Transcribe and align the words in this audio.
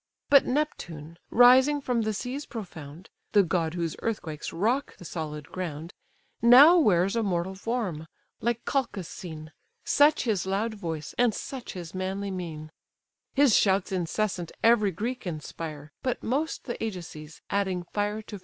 But 0.31 0.47
Neptune, 0.47 1.19
rising 1.29 1.79
from 1.79 2.01
the 2.01 2.13
seas 2.15 2.47
profound, 2.47 3.11
The 3.33 3.43
god 3.43 3.75
whose 3.75 3.95
earthquakes 4.01 4.51
rock 4.51 4.97
the 4.97 5.05
solid 5.05 5.49
ground, 5.51 5.93
Now 6.41 6.79
wears 6.79 7.15
a 7.15 7.21
mortal 7.21 7.53
form; 7.53 8.07
like 8.39 8.65
Calchas 8.65 9.07
seen, 9.07 9.51
Such 9.83 10.23
his 10.23 10.47
loud 10.47 10.73
voice, 10.73 11.13
and 11.19 11.35
such 11.35 11.73
his 11.73 11.93
manly 11.93 12.31
mien; 12.31 12.71
His 13.35 13.55
shouts 13.55 13.91
incessant 13.91 14.51
every 14.63 14.89
Greek 14.89 15.27
inspire, 15.27 15.91
But 16.01 16.23
most 16.23 16.63
the 16.63 16.83
Ajaces, 16.83 17.41
adding 17.51 17.83
fire 17.93 18.23
to 18.23 18.39
fire. 18.39 18.39